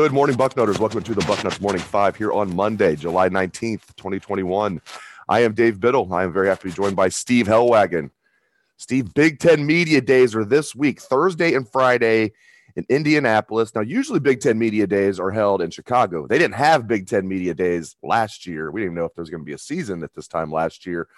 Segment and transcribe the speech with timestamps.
[0.00, 0.78] Good morning, Bucknutters.
[0.78, 4.80] Welcome to the Bucknuts Morning Five here on Monday, July 19th, 2021.
[5.28, 6.10] I am Dave Biddle.
[6.10, 8.10] I am very happy to be joined by Steve Helwagen.
[8.78, 12.32] Steve, Big Ten Media Days are this week, Thursday and Friday
[12.76, 13.74] in Indianapolis.
[13.74, 16.26] Now, usually Big Ten Media Days are held in Chicago.
[16.26, 18.70] They didn't have Big Ten Media Days last year.
[18.70, 20.86] We didn't know if there was going to be a season at this time last
[20.86, 21.08] year.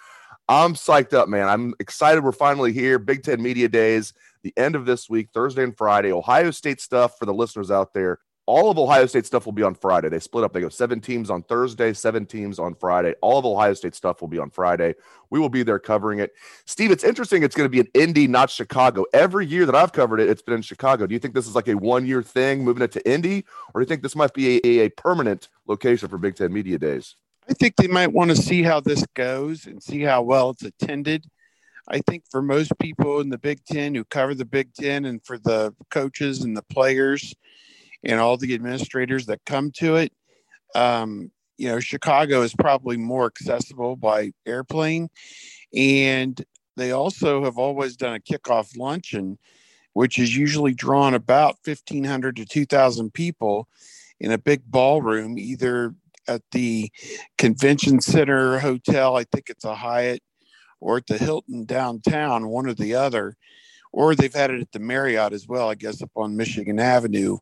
[0.49, 1.47] I'm psyched up, man.
[1.47, 2.99] I'm excited we're finally here.
[2.99, 6.11] Big Ten Media Days, the end of this week, Thursday and Friday.
[6.11, 9.63] Ohio State stuff for the listeners out there all of Ohio State stuff will be
[9.63, 10.09] on Friday.
[10.09, 10.51] They split up.
[10.51, 13.15] They go seven teams on Thursday, seven teams on Friday.
[13.21, 14.95] All of Ohio State stuff will be on Friday.
[15.29, 16.33] We will be there covering it.
[16.65, 17.43] Steve, it's interesting.
[17.43, 19.05] It's going to be in Indy, not Chicago.
[19.13, 21.07] Every year that I've covered it, it's been in Chicago.
[21.07, 23.79] Do you think this is like a one year thing, moving it to Indy, or
[23.79, 27.15] do you think this might be a, a permanent location for Big Ten Media Days?
[27.49, 30.63] I think they might want to see how this goes and see how well it's
[30.63, 31.25] attended.
[31.87, 35.23] I think for most people in the Big Ten who cover the Big Ten and
[35.25, 37.33] for the coaches and the players,
[38.03, 40.11] and all the administrators that come to it.
[40.75, 45.09] Um, you know, Chicago is probably more accessible by airplane.
[45.75, 46.43] And
[46.75, 49.37] they also have always done a kickoff luncheon,
[49.93, 53.67] which is usually drawn about 1,500 to 2,000 people
[54.19, 55.93] in a big ballroom, either
[56.27, 56.91] at the
[57.37, 60.21] convention center hotel, I think it's a Hyatt,
[60.79, 63.35] or at the Hilton downtown, one or the other.
[63.91, 67.37] Or they've had it at the Marriott as well, I guess, up on Michigan Avenue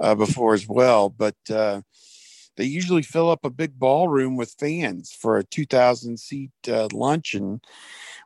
[0.00, 1.08] uh, before as well.
[1.08, 1.82] But uh,
[2.56, 7.60] they usually fill up a big ballroom with fans for a 2,000 seat uh, luncheon,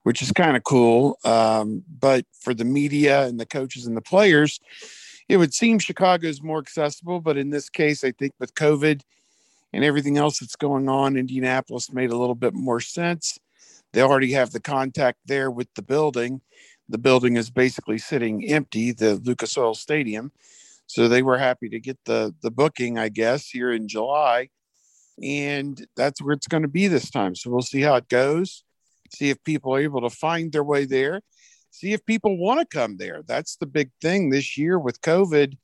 [0.03, 1.19] which is kind of cool.
[1.25, 4.61] Um, but for the media and the coaches and the players,
[5.29, 7.21] it would seem Chicago is more accessible.
[7.21, 9.03] But in this case, I think with COVID
[9.73, 13.39] and everything else that's going on, Indianapolis made a little bit more sense.
[13.93, 16.41] They already have the contact there with the building.
[16.89, 20.33] The building is basically sitting empty, the Lucas Oil Stadium.
[20.87, 24.49] So they were happy to get the the booking, I guess, here in July,
[25.23, 27.35] and that's where it's going to be this time.
[27.35, 28.65] So we'll see how it goes.
[29.15, 31.21] See if people are able to find their way there.
[31.71, 33.23] See if people want to come there.
[33.27, 35.57] That's the big thing this year with COVID.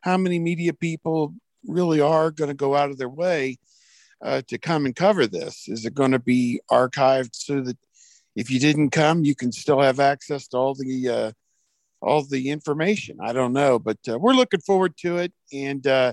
[0.00, 1.34] How many media people
[1.66, 3.58] really are going to go out of their way
[4.24, 5.68] uh, to come and cover this?
[5.68, 7.76] Is it going to be archived so that
[8.34, 11.32] if you didn't come, you can still have access to all the uh,
[12.00, 13.18] all the information.
[13.20, 15.32] I don't know, but uh, we're looking forward to it.
[15.52, 16.12] And uh,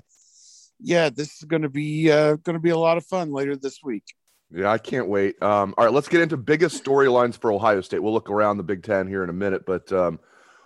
[0.79, 3.55] yeah, this is going to be uh, going to be a lot of fun later
[3.55, 4.03] this week.
[4.51, 5.41] Yeah, I can't wait.
[5.41, 7.99] Um, all right, let's get into biggest storylines for Ohio State.
[7.99, 10.19] We'll look around the Big Ten here in a minute, but um,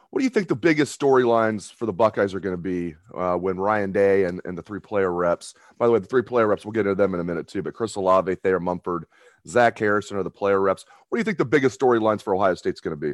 [0.09, 3.35] what do you think the biggest storylines for the Buckeyes are going to be uh,
[3.35, 5.53] when Ryan Day and, and the three player reps?
[5.77, 7.61] By the way, the three player reps, we'll get into them in a minute too.
[7.61, 9.05] But Chris Olave, Thayer Munford,
[9.47, 10.85] Zach Harrison are the player reps.
[11.07, 13.13] What do you think the biggest storylines for Ohio State's going to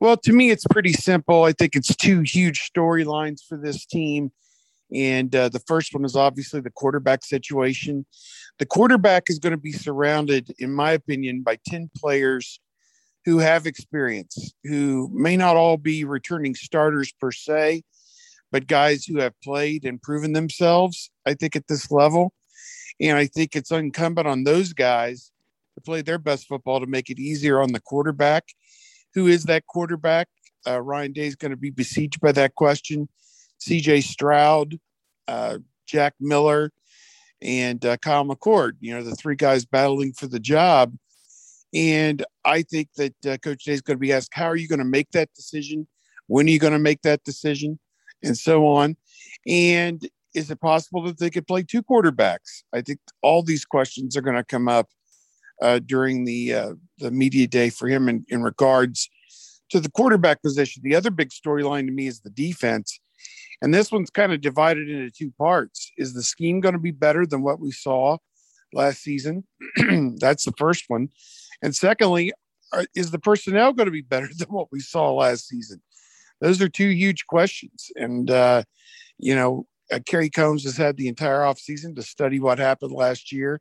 [0.00, 1.42] Well, to me, it's pretty simple.
[1.44, 4.30] I think it's two huge storylines for this team.
[4.94, 8.06] And uh, the first one is obviously the quarterback situation.
[8.58, 12.60] The quarterback is going to be surrounded, in my opinion, by 10 players
[13.24, 17.82] who have experience, who may not all be returning starters per se,
[18.52, 22.32] but guys who have played and proven themselves, I think, at this level.
[23.00, 25.32] And I think it's incumbent on those guys
[25.74, 28.44] to play their best football to make it easier on the quarterback
[29.14, 30.28] who is that quarterback?
[30.66, 33.08] Uh, Ryan Day is going to be besieged by that question.
[33.60, 34.78] CJ Stroud,
[35.26, 36.72] uh, Jack Miller,
[37.40, 40.94] and uh, Kyle McCord, you know, the three guys battling for the job.
[41.74, 44.68] And I think that uh, Coach Day is going to be asked, how are you
[44.68, 45.86] going to make that decision?
[46.26, 47.78] When are you going to make that decision?
[48.22, 48.96] And so on.
[49.46, 52.62] And is it possible that they could play two quarterbacks?
[52.72, 54.88] I think all these questions are going to come up
[55.62, 59.08] uh, during the uh, the media day for him in, in regards
[59.70, 60.82] to the quarterback position.
[60.84, 62.98] The other big storyline to me is the defense,
[63.60, 65.92] And this one's kind of divided into two parts.
[65.98, 68.18] Is the scheme going to be better than what we saw
[68.72, 69.44] last season?
[70.18, 71.08] That's the first one.
[71.62, 72.32] And secondly,
[72.94, 75.82] is the personnel going to be better than what we saw last season?
[76.40, 77.90] Those are two huge questions.
[77.96, 78.62] And, uh,
[79.18, 83.32] you know, uh, Kerry Coombs has had the entire offseason to study what happened last
[83.32, 83.60] year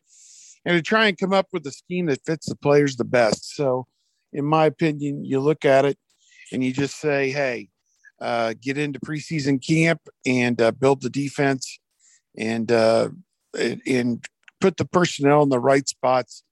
[0.65, 3.56] and to try and come up with a scheme that fits the players the best.
[3.56, 3.88] So,
[4.33, 5.98] in my opinion, you look at it
[6.51, 7.69] and you just say, hey,
[8.19, 11.80] uh, get into preseason camp and uh, build the defense
[12.38, 13.09] and uh,
[13.86, 14.25] and
[14.59, 16.44] put the personnel in the right spots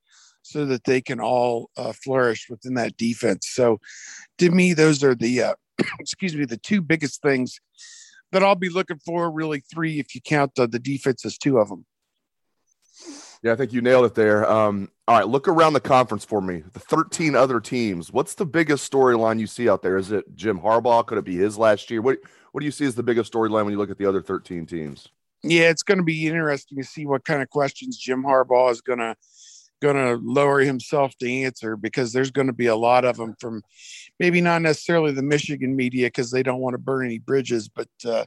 [0.41, 3.47] so that they can all uh, flourish within that defense.
[3.47, 3.79] So,
[4.37, 5.55] to me, those are the uh,
[5.99, 7.59] excuse me the two biggest things
[8.31, 9.31] that I'll be looking for.
[9.31, 11.85] Really, three if you count the, the defense as two of them.
[13.45, 14.49] Yeah, I think you nailed it there.
[14.49, 16.63] Um, all right, look around the conference for me.
[16.73, 18.11] The 13 other teams.
[18.11, 19.97] What's the biggest storyline you see out there?
[19.97, 21.05] Is it Jim Harbaugh?
[21.05, 22.01] Could it be his last year?
[22.01, 22.17] What
[22.53, 24.65] What do you see as the biggest storyline when you look at the other 13
[24.65, 25.09] teams?
[25.43, 28.81] Yeah, it's going to be interesting to see what kind of questions Jim Harbaugh is
[28.81, 29.15] going to
[29.79, 33.35] going to lower himself to answer because there's going to be a lot of them
[33.39, 33.61] from
[34.19, 37.89] maybe not necessarily the Michigan media because they don't want to burn any bridges, but
[38.05, 38.25] uh,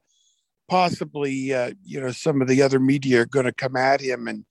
[0.69, 4.29] possibly uh, you know some of the other media are going to come at him
[4.29, 4.45] and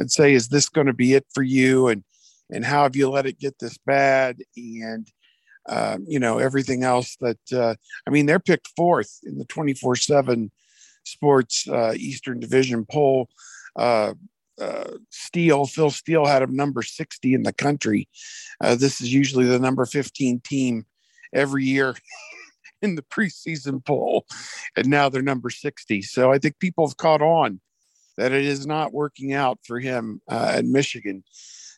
[0.00, 1.88] and say, is this going to be it for you?
[1.88, 2.02] And,
[2.50, 4.38] and how have you let it get this bad?
[4.56, 5.06] And,
[5.68, 7.74] uh, you know, everything else that, uh,
[8.06, 10.50] I mean, they're picked fourth in the 24 seven
[11.04, 13.28] sports uh, Eastern division poll.
[13.76, 14.14] Uh,
[14.58, 18.08] uh, Steele, Phil Steele had him number 60 in the country.
[18.60, 20.86] Uh, this is usually the number 15 team
[21.32, 21.94] every year
[22.82, 24.26] in the preseason poll,
[24.76, 26.02] and now they're number 60.
[26.02, 27.60] So I think people have caught on
[28.16, 31.24] that it is not working out for him uh, at Michigan.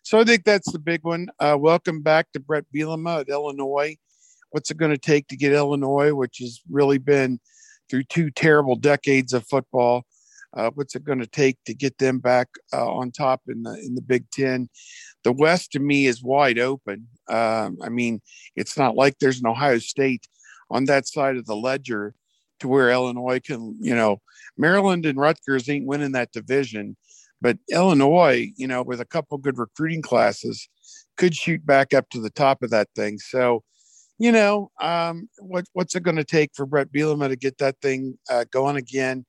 [0.03, 1.29] So I think that's the big one.
[1.39, 3.97] Uh, welcome back to Bret Bielema at Illinois.
[4.51, 7.41] What's it going to take to get Illinois, which has really been
[7.89, 10.05] through two terrible decades of football?
[10.55, 13.73] Uh, what's it going to take to get them back uh, on top in the
[13.75, 14.69] in the Big Ten?
[15.25, 17.09] The West to me is wide open.
[17.29, 18.21] Um, I mean,
[18.57, 20.27] it's not like there's an Ohio State
[20.71, 22.15] on that side of the ledger
[22.63, 24.21] to where Illinois can, you know,
[24.57, 26.97] Maryland and Rutgers ain't winning that division,
[27.41, 30.69] but Illinois, you know, with a couple good recruiting classes,
[31.17, 33.19] could shoot back up to the top of that thing.
[33.19, 33.65] So,
[34.19, 37.77] you know, um, what what's it going to take for Bret Bielema to get that
[37.83, 39.27] thing uh, going again?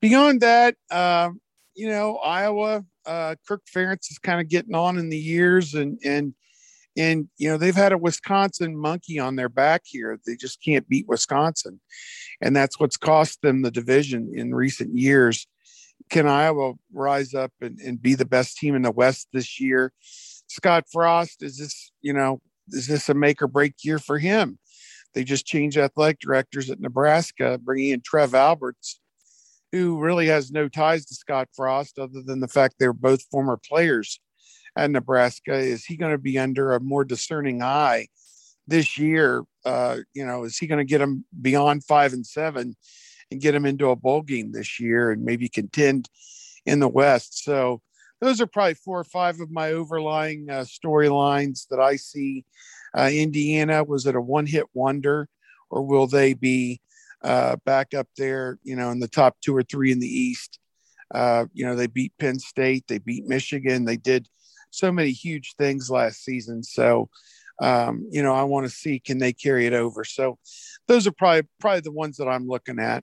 [0.00, 1.40] Beyond that, um,
[1.74, 5.98] you know, Iowa, uh, Kirk Ferentz is kind of getting on in the years, and
[6.02, 6.32] and
[6.96, 10.18] and you know they've had a Wisconsin monkey on their back here.
[10.26, 11.80] They just can't beat Wisconsin,
[12.40, 15.46] and that's what's cost them the division in recent years.
[16.10, 19.92] Can Iowa rise up and, and be the best team in the West this year?
[20.48, 22.40] Scott Frost is this you know
[22.70, 24.58] is this a make or break year for him?
[25.14, 29.00] They just changed athletic directors at Nebraska, bringing in Trev Alberts,
[29.72, 33.56] who really has no ties to Scott Frost other than the fact they're both former
[33.56, 34.20] players
[34.76, 35.54] at Nebraska?
[35.54, 38.08] Is he going to be under a more discerning eye
[38.66, 39.42] this year?
[39.64, 42.76] Uh, you know, is he going to get him beyond five and seven
[43.30, 46.08] and get him into a bowl game this year and maybe contend
[46.66, 47.42] in the West?
[47.42, 47.80] So
[48.20, 52.44] those are probably four or five of my overlying uh, storylines that I see.
[52.96, 55.28] Uh, Indiana was it a one-hit wonder,
[55.70, 56.80] or will they be
[57.22, 58.58] uh, back up there?
[58.62, 60.58] You know, in the top two or three in the East.
[61.14, 64.28] Uh, you know, they beat Penn State, they beat Michigan, they did
[64.76, 66.62] so many huge things last season.
[66.62, 67.08] So,
[67.60, 70.04] um, you know, I want to see can they carry it over.
[70.04, 70.38] So,
[70.86, 73.02] those are probably probably the ones that I'm looking at.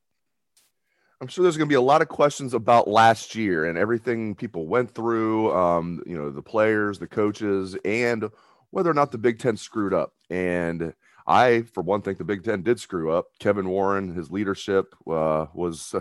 [1.21, 4.35] I'm sure there's going to be a lot of questions about last year and everything
[4.35, 5.53] people went through.
[5.55, 8.29] Um, you know, the players, the coaches, and
[8.71, 10.13] whether or not the Big Ten screwed up.
[10.29, 10.93] And
[11.25, 13.27] I, for one, think the Big Ten did screw up.
[13.39, 15.95] Kevin Warren, his leadership uh, was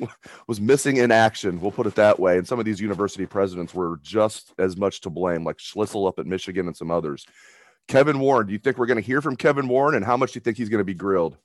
[0.46, 1.60] was missing in action.
[1.60, 2.38] We'll put it that way.
[2.38, 6.18] And some of these university presidents were just as much to blame, like Schlissel up
[6.18, 7.26] at Michigan and some others.
[7.86, 10.32] Kevin Warren, do you think we're going to hear from Kevin Warren, and how much
[10.32, 11.36] do you think he's going to be grilled?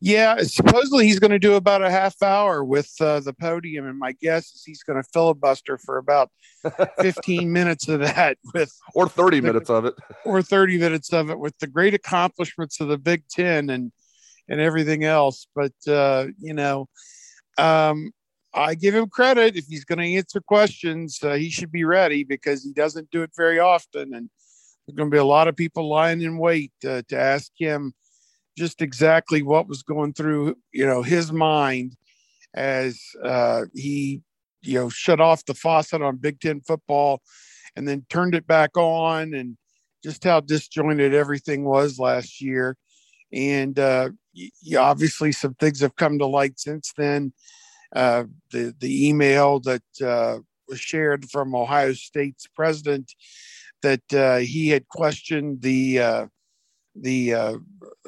[0.00, 3.98] Yeah, supposedly he's going to do about a half hour with uh, the podium, and
[3.98, 6.30] my guess is he's going to filibuster for about
[7.00, 11.30] fifteen minutes of that with, or thirty the, minutes of it, or thirty minutes of
[11.30, 13.90] it with the great accomplishments of the Big Ten and
[14.48, 15.46] and everything else.
[15.54, 16.88] But uh, you know,
[17.56, 18.12] um,
[18.52, 21.20] I give him credit if he's going to answer questions.
[21.22, 24.28] Uh, he should be ready because he doesn't do it very often, and
[24.86, 27.94] there's going to be a lot of people lying in wait uh, to ask him
[28.56, 31.96] just exactly what was going through you know his mind
[32.54, 34.22] as uh, he
[34.62, 37.20] you know shut off the faucet on Big Ten football
[37.76, 39.56] and then turned it back on and
[40.02, 42.76] just how disjointed everything was last year
[43.32, 44.10] And uh,
[44.78, 47.32] obviously, some things have come to light since then.
[47.94, 53.12] Uh, the the email that uh, was shared from Ohio State's president
[53.82, 56.26] that uh, he had questioned the uh,
[57.00, 57.56] the uh,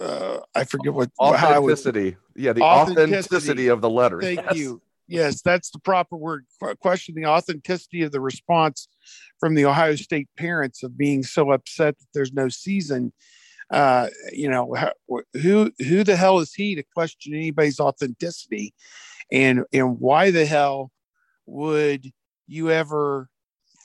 [0.00, 2.16] uh, I forget what authenticity.
[2.34, 3.14] yeah, the authenticity.
[3.14, 3.68] authenticity.
[3.68, 4.20] of the letter.
[4.20, 4.56] Thank yes.
[4.56, 4.82] you.
[5.06, 6.44] Yes, that's the proper word.
[6.80, 8.88] Question the authenticity of the response
[9.40, 13.12] from the Ohio State parents of being so upset that there's no season.
[13.70, 14.74] Uh, you know,
[15.34, 18.74] who who the hell is he to question anybody's authenticity,
[19.32, 20.90] and and why the hell
[21.46, 22.10] would
[22.46, 23.28] you ever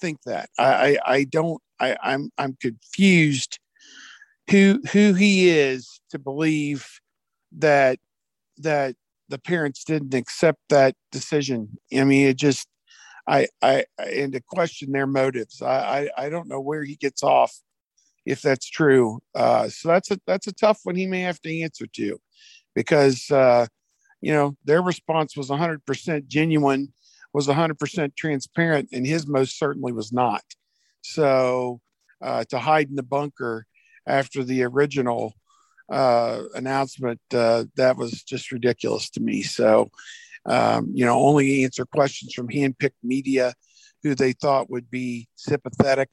[0.01, 0.49] think that?
[0.57, 1.61] I I, I don't.
[1.79, 3.59] I, I'm I'm confused
[4.49, 6.87] who who he is to believe
[7.57, 7.99] that
[8.57, 8.95] that
[9.29, 11.77] the parents didn't accept that decision.
[11.95, 12.67] I mean, it just
[13.27, 15.61] I I and to question their motives.
[15.61, 17.53] I I, I don't know where he gets off
[18.25, 19.19] if that's true.
[19.35, 22.19] Uh, so that's a that's a tough one he may have to answer to,
[22.75, 23.67] because uh,
[24.21, 26.93] you know their response was 100% genuine,
[27.33, 30.43] was 100% transparent, and his most certainly was not.
[31.01, 31.81] So
[32.21, 33.65] uh, to hide in the bunker
[34.07, 35.33] after the original
[35.91, 39.41] uh, announcement, uh, that was just ridiculous to me.
[39.41, 39.89] So,
[40.45, 43.53] um, you know, only answer questions from handpicked media
[44.03, 46.11] who they thought would be sympathetic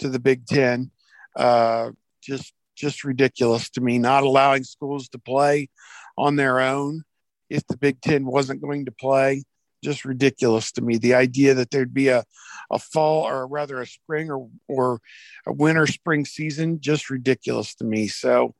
[0.00, 0.90] to the Big Ten.
[1.36, 1.90] Uh,
[2.22, 3.98] just, just ridiculous to me.
[3.98, 5.68] Not allowing schools to play
[6.16, 7.04] on their own
[7.48, 9.44] if the Big Ten wasn't going to play
[9.82, 10.98] just ridiculous to me.
[10.98, 12.24] The idea that there'd be a,
[12.70, 15.00] a fall or rather a spring or, or
[15.46, 18.08] a winter spring season, just ridiculous to me.
[18.08, 18.54] So,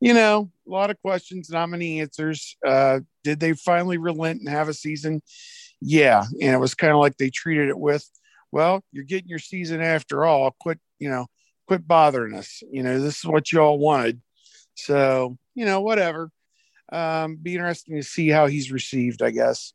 [0.00, 2.56] you know, a lot of questions, not many answers.
[2.66, 5.22] Uh, did they finally relent and have a season?
[5.80, 6.24] Yeah.
[6.40, 8.08] And it was kind of like they treated it with,
[8.52, 10.54] well, you're getting your season after all.
[10.60, 11.26] Quit, you know,
[11.66, 12.62] quit bothering us.
[12.70, 14.20] You know, this is what you all wanted.
[14.74, 16.30] So, you know, whatever.
[16.92, 19.72] Um, be interesting to see how he's received, I guess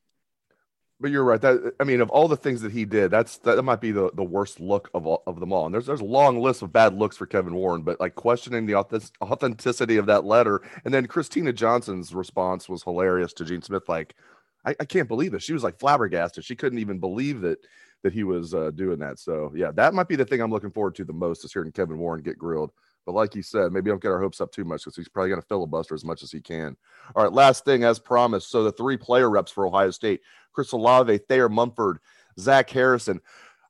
[0.99, 1.41] but you're right.
[1.41, 4.11] That I mean, of all the things that he did, that's that might be the,
[4.13, 5.65] the worst look of all, of them all.
[5.65, 8.65] And there's there's a long list of bad looks for Kevin Warren, but like questioning
[8.65, 13.89] the authenticity of that letter, and then Kristina Johnson's response was hilarious to Gene Smith.
[13.89, 14.15] Like,
[14.65, 15.43] I, I can't believe this.
[15.43, 16.45] She was like flabbergasted.
[16.45, 17.59] She couldn't even believe that
[18.03, 19.19] that he was uh, doing that.
[19.19, 21.71] So yeah, that might be the thing I'm looking forward to the most is hearing
[21.71, 22.71] Kevin Warren get grilled.
[23.05, 25.29] But like you said, maybe don't get our hopes up too much because he's probably
[25.29, 26.75] going to filibuster as much as he can.
[27.15, 28.49] All right, last thing as promised.
[28.49, 30.21] So the three player reps for Ohio State:
[30.55, 32.00] Chris Olave, Thayer Munford,
[32.39, 33.21] Zach Harrison.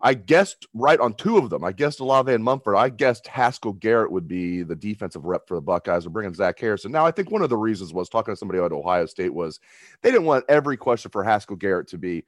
[0.02, 1.64] I guessed right on two of them.
[1.64, 2.76] I guessed Olave and Munford.
[2.76, 6.06] I guessed Haskell Garrett would be the defensive rep for the Buckeyes.
[6.06, 6.92] We're bringing Zach Harrison.
[6.92, 9.60] Now, I think one of the reasons was talking to somebody at Ohio State was
[10.02, 12.24] they didn't want every question for Haskell Garrett to be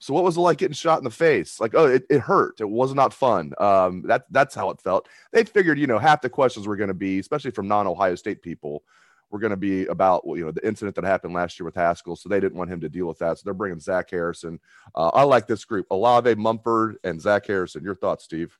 [0.00, 1.60] so what was it like getting shot in the face?
[1.60, 2.58] Like, oh, it, it hurt.
[2.58, 3.52] It was not fun.
[3.58, 5.06] Um, that that's how it felt.
[5.30, 8.40] They figured, you know, half the questions were going to be, especially from non-Ohio State
[8.40, 8.82] people,
[9.30, 12.16] were going to be about you know the incident that happened last year with Haskell.
[12.16, 13.38] So they didn't want him to deal with that.
[13.38, 14.58] So they're bringing Zach Harrison.
[14.94, 17.84] Uh, I like this group: Olave, Munford, and Zach Harrison.
[17.84, 18.56] Your thoughts, Steve?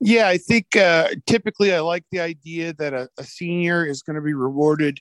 [0.00, 4.16] Yeah, I think uh, typically I like the idea that a, a senior is going
[4.16, 4.98] to be rewarded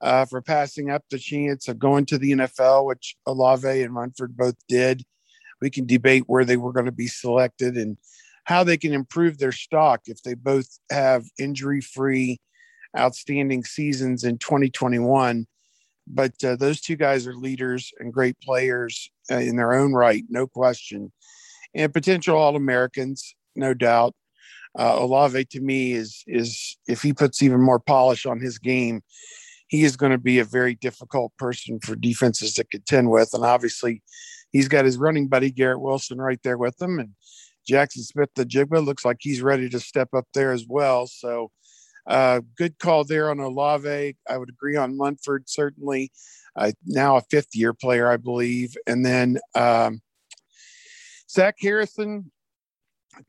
[0.00, 4.36] uh, for passing up the chance of going to the NFL, which Olave and Munford
[4.36, 5.02] both did.
[5.60, 7.96] We can debate where they were going to be selected and
[8.44, 12.38] how they can improve their stock if they both have injury free,
[12.96, 15.46] outstanding seasons in 2021.
[16.06, 20.24] But uh, those two guys are leaders and great players uh, in their own right,
[20.28, 21.12] no question,
[21.74, 24.14] and potential All Americans, no doubt.
[24.78, 29.02] Uh, Olave to me is is if he puts even more polish on his game,
[29.68, 33.30] he is going to be a very difficult person for defenses to contend with.
[33.32, 34.02] And obviously,
[34.52, 37.10] he's got his running buddy Garrett Wilson right there with him, and
[37.66, 41.06] Jackson Smith-Njigba looks like he's ready to step up there as well.
[41.06, 41.50] So,
[42.06, 44.16] uh, good call there on Olave.
[44.28, 46.12] I would agree on Munford certainly.
[46.54, 50.00] Uh, now a fifth year player, I believe, and then um,
[51.30, 52.30] Zach Harrison.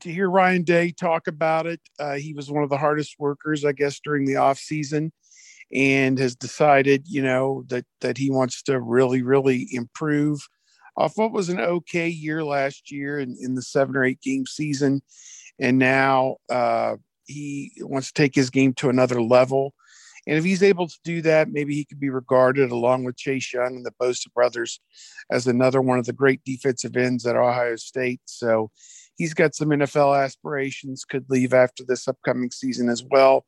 [0.00, 3.64] To hear Ryan Day talk about it, uh, he was one of the hardest workers,
[3.64, 5.12] I guess, during the off season
[5.72, 10.46] and has decided, you know, that that he wants to really, really improve
[10.96, 14.46] off what was an okay year last year in, in the seven or eight game
[14.46, 15.00] season.
[15.58, 16.96] And now uh,
[17.28, 19.74] he wants to take his game to another level.
[20.26, 23.52] And if he's able to do that, maybe he could be regarded along with Chase
[23.52, 24.80] Young and the Bosa brothers
[25.30, 28.20] as another one of the great defensive ends at Ohio State.
[28.26, 28.70] So
[29.16, 33.46] he's got some NFL aspirations, could leave after this upcoming season as well.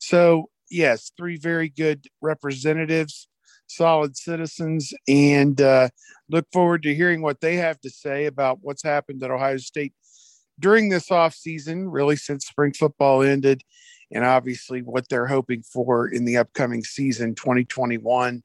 [0.00, 3.28] So yes, three very good representatives,
[3.66, 5.88] solid citizens, and uh,
[6.28, 9.94] look forward to hearing what they have to say about what's happened at Ohio State
[10.58, 13.62] during this off season, really since spring football ended,
[14.10, 18.42] and obviously what they're hoping for in the upcoming season 2021.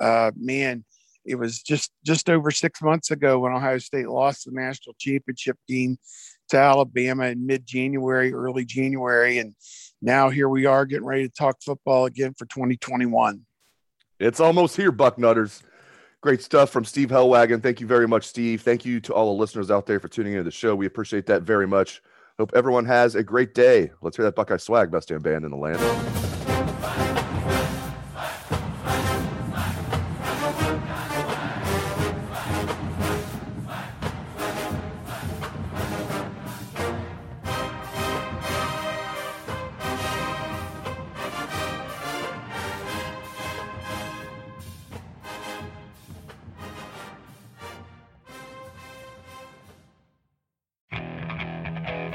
[0.00, 0.84] Uh, man,
[1.24, 5.56] it was just just over six months ago when Ohio State lost the national championship
[5.68, 5.98] game
[6.48, 9.54] to Alabama in mid January, early January, and
[10.00, 13.42] now here we are getting ready to talk football again for 2021.
[14.18, 15.62] It's almost here, Bucknutters.
[16.22, 17.60] Great stuff from Steve Helwagen.
[17.60, 18.62] Thank you very much, Steve.
[18.62, 20.72] Thank you to all the listeners out there for tuning into the show.
[20.76, 22.00] We appreciate that very much.
[22.38, 23.90] Hope everyone has a great day.
[24.02, 26.31] Let's hear that Buckeye swag, best damn band in the land.